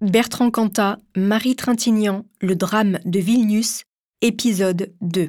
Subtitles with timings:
[0.00, 3.82] Bertrand Cantat, Marie Trintignant, Le drame de Vilnius,
[4.22, 5.26] épisode 2.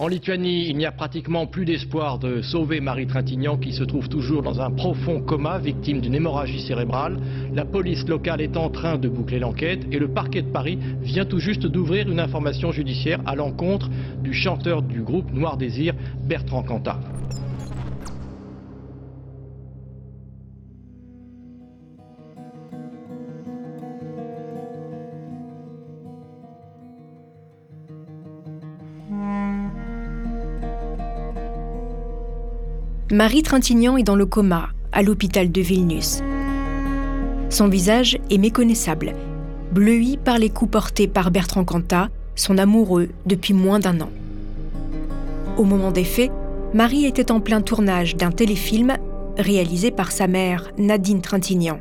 [0.00, 4.08] En Lituanie, il n'y a pratiquement plus d'espoir de sauver Marie Trintignant qui se trouve
[4.08, 7.20] toujours dans un profond coma, victime d'une hémorragie cérébrale.
[7.54, 11.26] La police locale est en train de boucler l'enquête et le parquet de Paris vient
[11.26, 13.88] tout juste d'ouvrir une information judiciaire à l'encontre
[14.20, 15.94] du chanteur du groupe Noir Désir,
[16.24, 16.98] Bertrand Cantat.
[33.10, 36.20] Marie Trintignant est dans le coma à l'hôpital de Vilnius.
[37.48, 39.14] Son visage est méconnaissable,
[39.72, 44.10] bleui par les coups portés par Bertrand Cantat, son amoureux depuis moins d'un an.
[45.56, 46.30] Au moment des faits,
[46.74, 48.98] Marie était en plein tournage d'un téléfilm
[49.38, 51.80] réalisé par sa mère, Nadine Trintignant.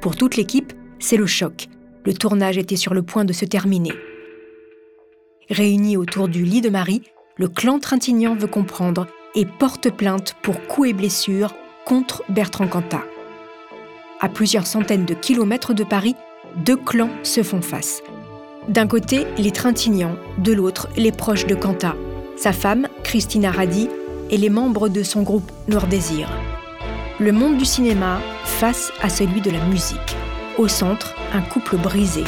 [0.00, 1.66] Pour toute l'équipe, c'est le choc.
[2.04, 3.92] Le tournage était sur le point de se terminer.
[5.50, 7.02] Réunis autour du lit de Marie,
[7.38, 13.04] le clan Trintignant veut comprendre et porte plainte pour coups et blessures contre Bertrand Cantat.
[14.20, 16.16] À plusieurs centaines de kilomètres de Paris,
[16.56, 18.02] deux clans se font face.
[18.68, 21.94] D'un côté, les Trintignants, de l'autre, les proches de Cantat,
[22.36, 23.88] sa femme, Christina Radi,
[24.30, 26.28] et les membres de son groupe Noir Désir.
[27.18, 30.16] Le monde du cinéma face à celui de la musique.
[30.58, 32.24] Au centre, un couple brisé,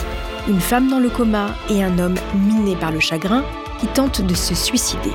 [0.49, 3.45] une femme dans le coma et un homme miné par le chagrin
[3.79, 5.13] qui tente de se suicider.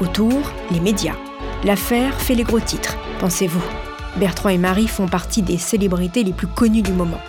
[0.00, 1.16] Autour, les médias.
[1.64, 3.64] L'affaire fait les gros titres, pensez-vous.
[4.16, 7.20] Bertrand et Marie font partie des célébrités les plus connues du moment.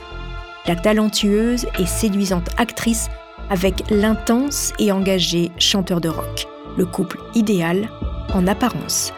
[0.67, 3.09] La talentueuse et séduisante actrice
[3.49, 6.47] avec l'intense et engagé chanteur de rock.
[6.77, 7.89] Le couple idéal
[8.33, 9.13] en apparence.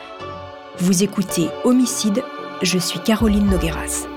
[0.77, 2.23] Vous écoutez Homicide,
[2.61, 4.07] je suis Caroline Nogueras.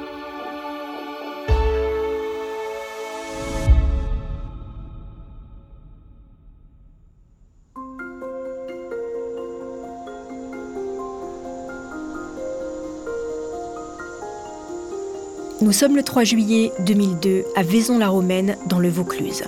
[15.65, 19.45] Nous sommes le 3 juillet 2002 à Vaison-la-Romaine dans le Vaucluse.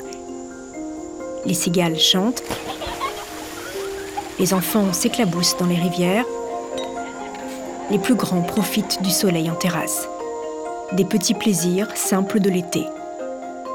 [1.44, 2.42] Les cigales chantent,
[4.38, 6.24] les enfants s'éclaboussent dans les rivières,
[7.90, 10.08] les plus grands profitent du soleil en terrasse.
[10.92, 12.86] Des petits plaisirs simples de l'été.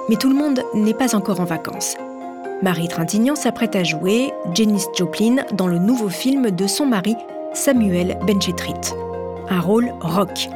[0.09, 1.95] Mais tout le monde n'est pas encore en vacances.
[2.63, 7.15] Marie Trintignant s'apprête à jouer Janis Joplin dans le nouveau film de son mari
[7.53, 8.95] Samuel Benchetrit.
[9.47, 10.49] Un rôle rock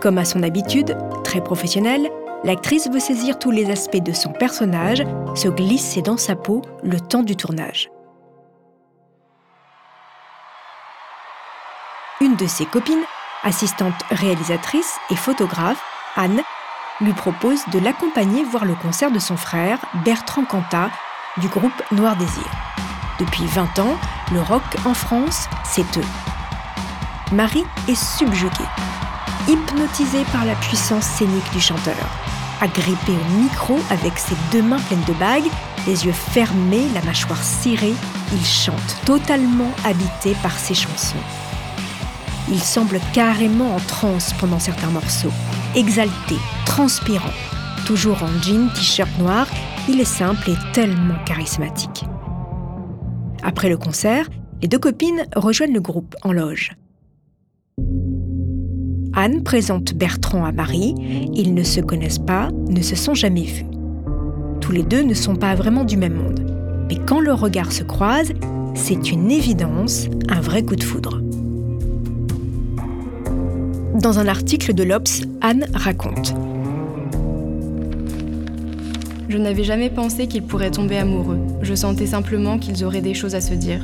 [0.00, 2.10] comme à son habitude, très professionnelle,
[2.44, 5.02] l'actrice veut saisir tous les aspects de son personnage,
[5.34, 7.90] se glisser dans sa peau le temps du tournage.
[12.20, 13.04] Une de ses copines,
[13.42, 15.82] assistante réalisatrice et photographe,
[16.16, 16.42] Anne,
[17.00, 20.90] lui propose de l'accompagner voir le concert de son frère, Bertrand Cantat,
[21.38, 22.50] du groupe Noir Désir.
[23.18, 23.96] Depuis 20 ans,
[24.32, 26.06] le rock en France, c'est eux.
[27.32, 28.85] Marie est subjuguée
[29.48, 31.94] hypnotisé par la puissance scénique du chanteur.
[32.60, 35.50] Agrippé au micro avec ses deux mains pleines de bagues,
[35.86, 37.94] les yeux fermés, la mâchoire serrée,
[38.32, 41.16] il chante totalement habité par ses chansons.
[42.48, 45.32] Il semble carrément en transe pendant certains morceaux,
[45.74, 47.34] exalté, transpirant.
[47.86, 49.46] Toujours en jean, t-shirt noir,
[49.88, 52.04] il est simple et tellement charismatique.
[53.42, 54.26] Après le concert,
[54.62, 56.72] les deux copines rejoignent le groupe en loge.
[59.18, 60.94] Anne présente Bertrand à Marie.
[61.34, 63.64] Ils ne se connaissent pas, ne se sont jamais vus.
[64.60, 66.86] Tous les deux ne sont pas vraiment du même monde.
[66.90, 68.34] Mais quand leurs regards se croisent,
[68.74, 71.22] c'est une évidence, un vrai coup de foudre.
[73.94, 76.34] Dans un article de l'Obs, Anne raconte
[79.30, 81.40] Je n'avais jamais pensé qu'ils pourraient tomber amoureux.
[81.62, 83.80] Je sentais simplement qu'ils auraient des choses à se dire.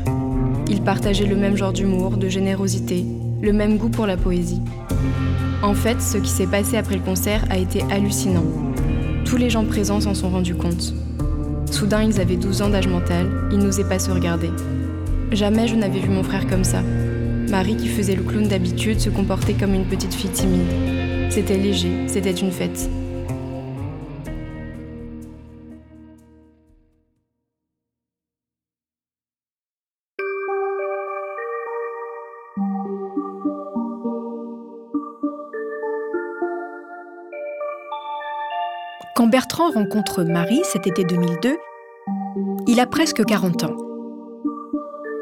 [0.73, 3.05] Ils partageaient le même genre d'humour, de générosité,
[3.43, 4.63] le même goût pour la poésie.
[5.63, 8.47] En fait, ce qui s'est passé après le concert a été hallucinant.
[9.27, 10.95] Tous les gens présents s'en sont rendus compte.
[11.71, 14.49] Soudain, ils avaient 12 ans d'âge mental, ils n'osaient pas se regarder.
[15.31, 16.81] Jamais je n'avais vu mon frère comme ça.
[17.51, 21.29] Marie, qui faisait le clown d'habitude, se comportait comme une petite fille timide.
[21.29, 22.89] C'était léger, c'était une fête.
[39.15, 41.59] Quand Bertrand rencontre Marie cet été 2002,
[42.67, 43.77] il a presque 40 ans.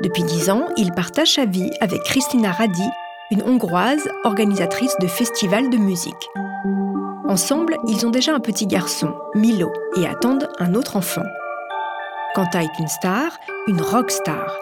[0.04, 2.88] Depuis 10 ans, il partage sa vie avec Christina Radi,
[3.32, 6.31] une Hongroise organisatrice de festivals de musique.
[7.26, 11.26] Ensemble, ils ont déjà un petit garçon, Milo, et attendent un autre enfant.
[12.36, 13.36] Quanta est une star,
[13.66, 14.56] une rock star.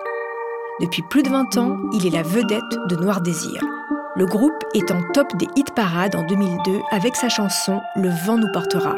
[0.80, 3.62] Depuis plus de 20 ans, il est la vedette de Noir Désir.
[4.16, 8.38] Le groupe est en top des hit parades en 2002 avec sa chanson Le vent
[8.38, 8.96] nous portera.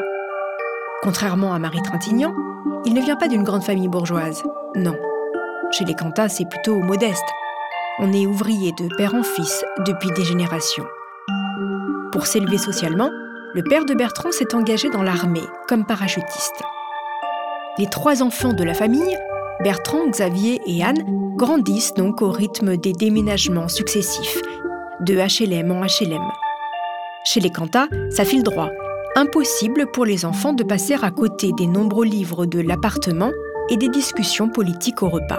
[1.03, 2.35] Contrairement à Marie Trintignant,
[2.85, 4.43] il ne vient pas d'une grande famille bourgeoise.
[4.75, 4.95] Non.
[5.71, 7.25] Chez les Quentin, c'est plutôt modeste.
[7.97, 10.85] On est ouvrier de père en fils depuis des générations.
[12.11, 13.09] Pour s'élever socialement,
[13.55, 16.61] le père de Bertrand s'est engagé dans l'armée comme parachutiste.
[17.79, 19.17] Les trois enfants de la famille,
[19.63, 21.03] Bertrand, Xavier et Anne,
[21.35, 24.39] grandissent donc au rythme des déménagements successifs,
[24.99, 26.29] de HLM en HLM.
[27.23, 28.69] Chez les Cantas, ça file droit.
[29.15, 33.31] Impossible pour les enfants de passer à côté des nombreux livres de l'appartement
[33.69, 35.37] et des discussions politiques au repas.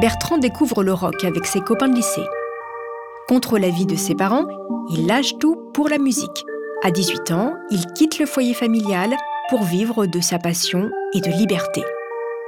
[0.00, 2.26] Bertrand découvre le rock avec ses copains de lycée.
[3.28, 4.46] Contre l'avis de ses parents,
[4.90, 6.44] il lâche tout pour la musique.
[6.82, 9.16] À 18 ans, il quitte le foyer familial
[9.48, 11.84] pour vivre de sa passion et de liberté.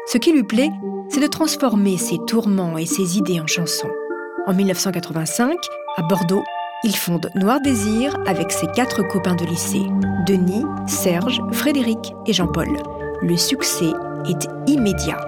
[0.06, 0.70] Ce qui lui plaît,
[1.10, 3.90] c'est de transformer ses tourments et ses idées en chansons.
[4.48, 5.54] En 1985,
[5.96, 6.42] à Bordeaux,
[6.84, 9.86] il fonde Noir Désir avec ses quatre copains de lycée,
[10.26, 12.68] Denis, Serge, Frédéric et Jean-Paul.
[13.22, 13.90] Le succès
[14.28, 15.18] est immédiat.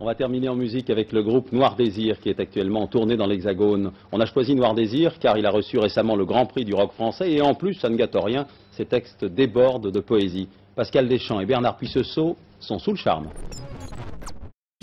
[0.00, 3.26] On va terminer en musique avec le groupe Noir Désir qui est actuellement tourné dans
[3.26, 3.92] l'Hexagone.
[4.10, 6.92] On a choisi Noir Désir car il a reçu récemment le Grand Prix du rock
[6.92, 10.48] français et en plus, ça ne gâte rien, ses textes débordent de poésie.
[10.74, 13.28] Pascal Deschamps et Bernard Puisseau sont sous le charme.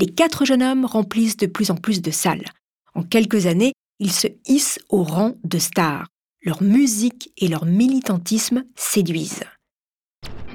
[0.01, 2.45] Les quatre jeunes hommes remplissent de plus en plus de salles.
[2.95, 6.07] En quelques années, ils se hissent au rang de stars.
[6.41, 9.43] Leur musique et leur militantisme séduisent.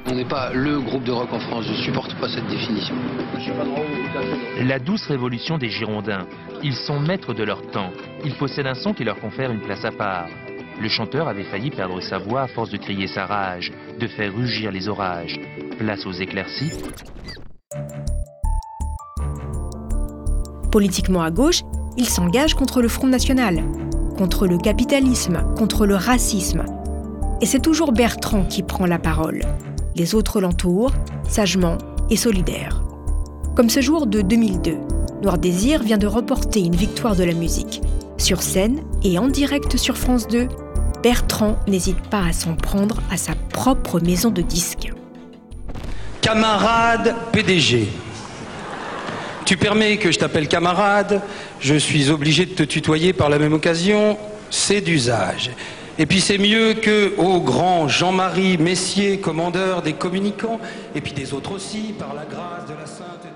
[0.06, 2.96] On n'est pas le groupe de rock en France, je supporte pas cette définition.
[4.62, 6.26] La douce révolution des Girondins.
[6.64, 7.92] Ils sont maîtres de leur temps.
[8.24, 10.28] Ils possèdent un son qui leur confère une place à part.
[10.80, 13.70] Le chanteur avait failli perdre sa voix à force de crier sa rage,
[14.00, 15.38] de faire rugir les orages.
[15.78, 16.72] Place aux éclaircies.
[20.76, 21.62] Politiquement à gauche,
[21.96, 23.64] ils s'engagent contre le Front National,
[24.18, 26.66] contre le capitalisme, contre le racisme.
[27.40, 29.40] Et c'est toujours Bertrand qui prend la parole.
[29.94, 30.92] Les autres l'entourent,
[31.26, 31.78] sagement
[32.10, 32.82] et solidaires.
[33.54, 34.76] Comme ce jour de 2002,
[35.22, 37.80] Noir Désir vient de remporter une victoire de la musique.
[38.18, 40.46] Sur scène et en direct sur France 2,
[41.02, 44.92] Bertrand n'hésite pas à s'en prendre à sa propre maison de disques.
[46.20, 47.88] Camarade PDG,
[49.46, 51.22] tu permets que je t'appelle camarade,
[51.60, 54.18] je suis obligé de te tutoyer par la même occasion,
[54.50, 55.52] c'est d'usage.
[55.98, 60.60] Et puis c'est mieux que au grand Jean-Marie Messier, commandeur des communicants,
[60.96, 63.35] et puis des autres aussi, par la grâce de la Sainte.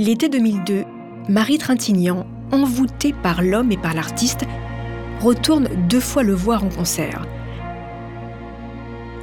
[0.00, 0.84] L'été 2002,
[1.28, 4.44] Marie Trintignant, envoûtée par l'homme et par l'artiste,
[5.20, 7.26] retourne deux fois le voir en concert.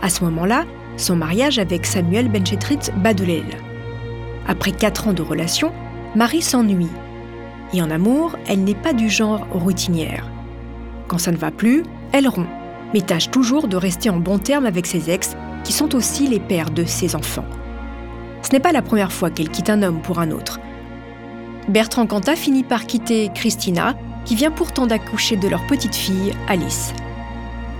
[0.01, 0.65] À ce moment-là,
[0.97, 3.57] son mariage avec Samuel Benchetrit bat de l'aile.
[4.49, 5.71] Après quatre ans de relation,
[6.13, 6.91] Marie s'ennuie.
[7.73, 10.29] Et en amour, elle n'est pas du genre routinière.
[11.07, 12.49] Quand ça ne va plus, elle rompt,
[12.93, 16.41] mais tâche toujours de rester en bon terme avec ses ex, qui sont aussi les
[16.41, 17.45] pères de ses enfants.
[18.45, 20.59] Ce n'est pas la première fois qu'elle quitte un homme pour un autre.
[21.67, 26.93] Bertrand Cantat finit par quitter Christina, qui vient pourtant d'accoucher de leur petite fille, Alice.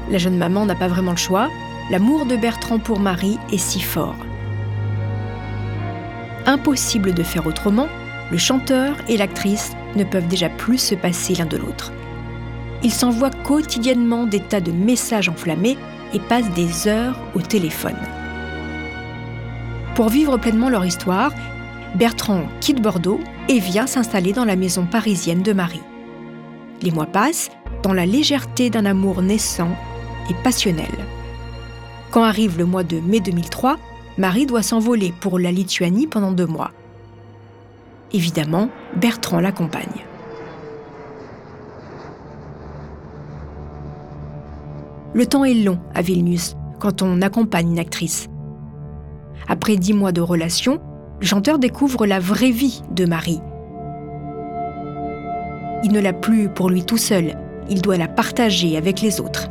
[0.09, 1.49] La jeune maman n'a pas vraiment le choix,
[1.91, 4.15] l'amour de Bertrand pour Marie est si fort.
[6.47, 7.87] Impossible de faire autrement,
[8.31, 11.93] le chanteur et l'actrice ne peuvent déjà plus se passer l'un de l'autre.
[12.81, 15.77] Ils s'envoient quotidiennement des tas de messages enflammés
[16.13, 17.97] et passent des heures au téléphone.
[19.95, 21.31] Pour vivre pleinement leur histoire,
[21.95, 25.81] Bertrand quitte Bordeaux et vient s'installer dans la maison parisienne de Marie.
[26.81, 27.49] Les mois passent
[27.81, 29.69] dans la légèreté d'un amour naissant
[30.29, 30.91] et passionnel.
[32.11, 33.77] Quand arrive le mois de mai 2003,
[34.17, 36.71] Marie doit s'envoler pour la Lituanie pendant deux mois.
[38.11, 40.03] Évidemment, Bertrand l'accompagne.
[45.13, 48.27] Le temps est long à Vilnius quand on accompagne une actrice.
[49.47, 50.79] Après dix mois de relation,
[51.19, 53.41] le chanteur découvre la vraie vie de Marie.
[55.83, 57.35] Il ne l'a plus pour lui tout seul,
[57.69, 59.49] il doit la partager avec les autres,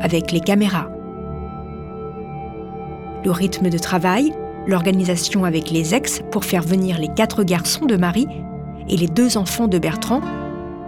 [0.00, 0.88] avec les caméras.
[3.24, 4.32] Le rythme de travail,
[4.66, 8.28] l'organisation avec les ex pour faire venir les quatre garçons de Marie
[8.88, 10.20] et les deux enfants de Bertrand,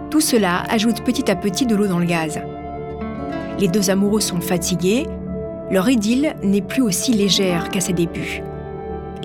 [0.09, 2.39] tout cela ajoute petit à petit de l'eau dans le gaz.
[3.59, 5.07] Les deux amoureux sont fatigués,
[5.69, 8.41] leur idylle n'est plus aussi légère qu'à ses débuts.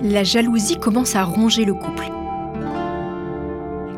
[0.03, 2.05] La jalousie commence à ronger le couple.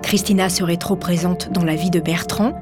[0.04, 2.54] Christina serait trop présente dans la vie de Bertrand,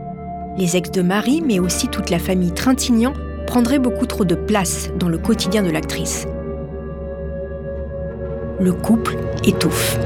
[0.58, 3.14] les ex de Marie, mais aussi toute la famille Trintignant,
[3.48, 6.26] prendraient beaucoup trop de place dans le quotidien de l'actrice.
[8.60, 10.00] Le couple étouffe.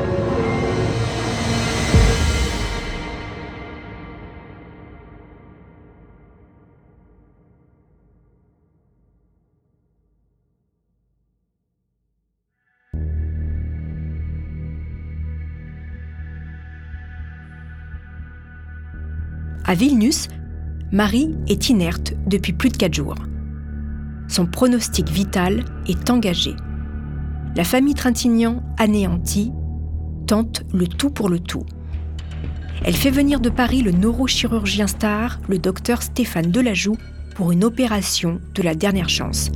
[19.70, 20.30] À Vilnius,
[20.94, 23.16] Marie est inerte depuis plus de quatre jours.
[24.30, 26.56] Son pronostic vital est engagé.
[27.54, 29.52] La famille Trintignant, anéantie,
[30.26, 31.66] tente le tout pour le tout.
[32.86, 36.96] Elle fait venir de Paris le neurochirurgien star, le docteur Stéphane Delajoux,
[37.36, 39.52] pour une opération de la dernière chance.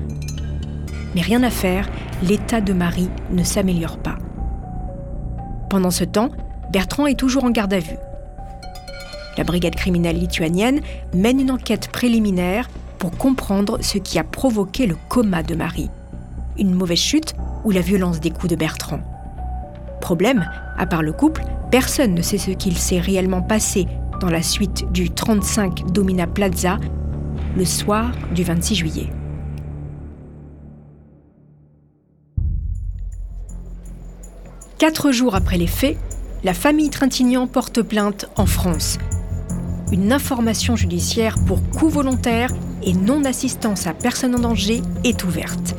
[1.15, 1.89] Mais rien à faire,
[2.21, 4.17] l'état de Marie ne s'améliore pas.
[5.69, 6.31] Pendant ce temps,
[6.73, 7.97] Bertrand est toujours en garde à vue.
[9.37, 10.81] La brigade criminelle lituanienne
[11.13, 15.89] mène une enquête préliminaire pour comprendre ce qui a provoqué le coma de Marie.
[16.57, 17.33] Une mauvaise chute
[17.63, 18.99] ou la violence des coups de Bertrand.
[20.01, 23.87] Problème, à part le couple, personne ne sait ce qu'il s'est réellement passé
[24.19, 26.77] dans la suite du 35 Domina Plaza
[27.55, 29.09] le soir du 26 juillet.
[34.77, 35.97] Quatre jours après les faits,
[36.43, 38.97] la famille Trintignant porte plainte en France
[39.91, 42.51] une information judiciaire pour coup volontaire
[42.83, 45.75] et non-assistance à personne en danger est ouverte.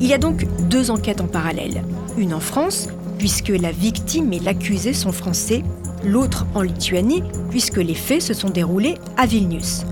[0.00, 1.82] Il y a donc deux enquêtes en parallèle.
[2.18, 5.64] Une en France, puisque la victime et l'accusé sont français,
[6.04, 9.84] l'autre en Lituanie, puisque les faits se sont déroulés à Vilnius.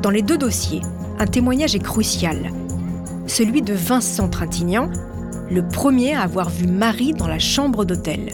[0.00, 0.80] Dans les deux dossiers,
[1.18, 2.50] un témoignage est crucial.
[3.26, 4.90] Celui de Vincent Trintignant,
[5.50, 8.32] le premier à avoir vu Marie dans la chambre d'hôtel.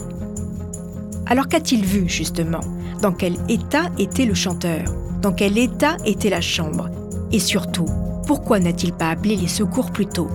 [1.25, 2.61] Alors qu'a-t-il vu, justement?
[3.01, 4.83] Dans quel état était le chanteur
[5.21, 6.89] Dans quel état était la chambre
[7.31, 7.87] Et surtout,
[8.27, 10.29] pourquoi n'a-t-il pas appelé les secours plus tôt?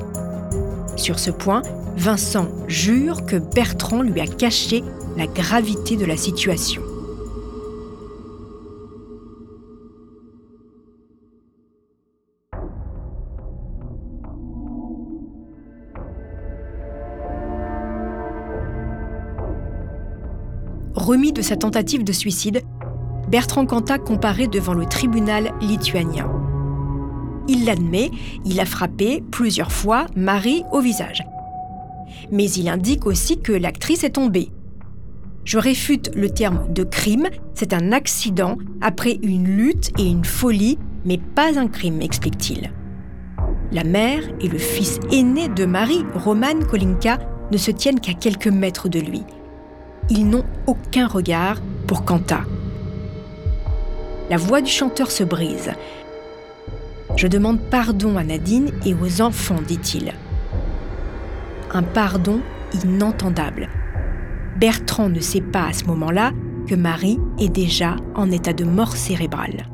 [0.96, 1.62] Sur ce point,
[1.96, 4.82] Vincent jure que Bertrand lui a caché
[5.16, 6.82] la gravité de la situation.
[21.06, 22.62] Remis de sa tentative de suicide,
[23.30, 26.28] Bertrand Cantat comparaît devant le tribunal lituanien.
[27.46, 28.10] Il l'admet,
[28.44, 31.22] il a frappé plusieurs fois Marie au visage.
[32.32, 34.50] Mais il indique aussi que l'actrice est tombée.
[35.44, 40.76] Je réfute le terme de crime, c'est un accident après une lutte et une folie,
[41.04, 42.72] mais pas un crime, explique-t-il.
[43.70, 47.18] La mère et le fils aîné de Marie, Roman Kolinka,
[47.52, 49.22] ne se tiennent qu'à quelques mètres de lui
[50.10, 52.40] ils n'ont aucun regard pour Kanta.
[54.30, 55.72] La voix du chanteur se brise.
[57.16, 60.12] Je demande pardon à Nadine et aux enfants, dit-il.
[61.72, 62.40] Un pardon
[62.84, 63.68] inentendable.
[64.56, 66.32] Bertrand ne sait pas à ce moment-là
[66.66, 69.66] que Marie est déjà en état de mort cérébrale.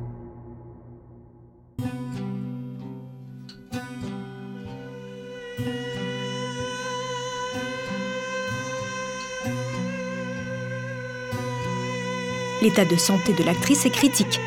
[12.62, 14.40] L'état de santé de l'actrice est critique.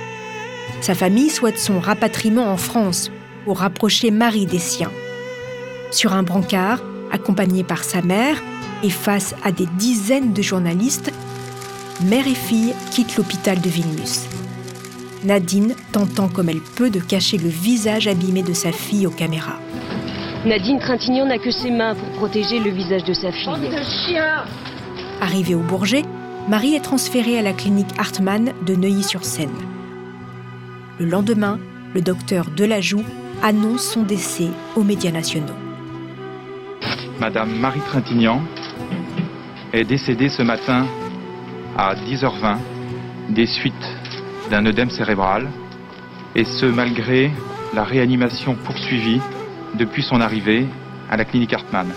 [0.81, 3.11] Sa famille souhaite son rapatriement en France
[3.43, 4.91] pour rapprocher Marie des siens.
[5.91, 6.81] Sur un brancard,
[7.11, 8.41] accompagné par sa mère
[8.83, 11.11] et face à des dizaines de journalistes,
[12.03, 14.25] mère et fille quittent l'hôpital de Vilnius.
[15.23, 19.59] Nadine tentant comme elle peut de cacher le visage abîmé de sa fille aux caméras.
[20.45, 23.49] Nadine Trintignant n'a que ses mains pour protéger le visage de sa fille.
[25.19, 26.03] Arrivée au Bourget,
[26.47, 29.55] Marie est transférée à la clinique Hartmann de Neuilly-sur-Seine.
[30.99, 31.57] Le lendemain,
[31.95, 33.03] le docteur Delajoux
[33.41, 35.55] annonce son décès aux médias nationaux.
[37.19, 38.43] Madame Marie Trintignant
[39.73, 40.85] est décédée ce matin
[41.75, 42.57] à 10h20
[43.29, 43.73] des suites
[44.51, 45.49] d'un œdème cérébral,
[46.35, 47.31] et ce malgré
[47.73, 49.19] la réanimation poursuivie
[49.73, 50.67] depuis son arrivée
[51.09, 51.87] à la clinique Hartmann.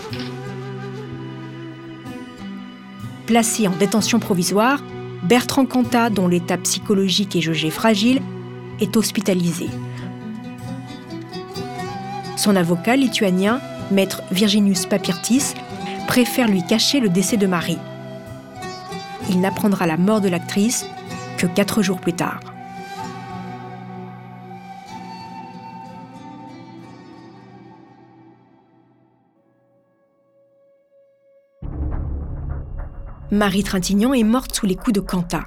[3.29, 4.81] Placé en détention provisoire,
[5.21, 8.23] Bertrand Cantat, dont l'état psychologique est jugé fragile,
[8.79, 9.67] est hospitalisé.
[12.37, 15.53] Son avocat lituanien, maître Virginius Papirtis,
[16.07, 17.77] préfère lui cacher le décès de Marie.
[19.29, 20.87] Il n'apprendra la mort de l'actrice
[21.37, 22.39] que quatre jours plus tard.
[33.31, 35.43] Marie Trintignant est morte sous les coups de Quentin.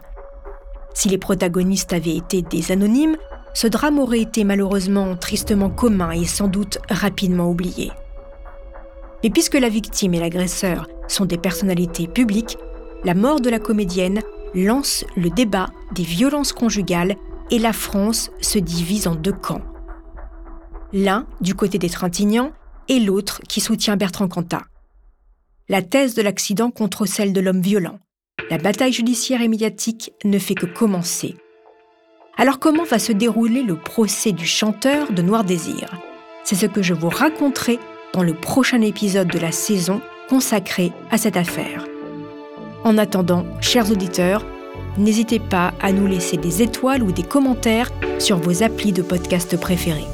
[0.95, 3.17] Si les protagonistes avaient été des anonymes,
[3.55, 7.91] ce drame aurait été malheureusement tristement commun et sans doute rapidement oublié.
[9.25, 12.57] Mais puisque la victime et l'agresseur sont des personnalités publiques,
[13.03, 14.21] la mort de la comédienne
[14.55, 17.17] lance le débat des violences conjugales
[17.51, 19.62] et la France se divise en deux camps.
[20.93, 22.53] L'un du côté des Trintignants
[22.89, 24.62] et l'autre qui soutient Bertrand Cantat
[25.69, 27.99] la thèse de l'accident contre celle de l'homme violent.
[28.50, 31.37] La bataille judiciaire et médiatique ne fait que commencer.
[32.37, 35.90] Alors comment va se dérouler le procès du chanteur de Noir Désir
[36.45, 37.78] C'est ce que je vous raconterai
[38.12, 41.87] dans le prochain épisode de la saison consacré à cette affaire.
[42.85, 44.45] En attendant, chers auditeurs,
[44.99, 49.57] n'hésitez pas à nous laisser des étoiles ou des commentaires sur vos applis de podcast
[49.59, 50.07] préférés.